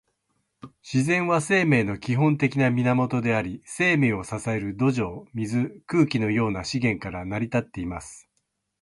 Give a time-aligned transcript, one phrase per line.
[0.81, 8.27] 自然は、生命の基本的な源であり、生命を支える土壌、水、空気のような資源から成り立っています。